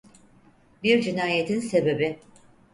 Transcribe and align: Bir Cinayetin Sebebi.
Bir 0.83 1.01
Cinayetin 1.01 1.59
Sebebi. 1.59 2.19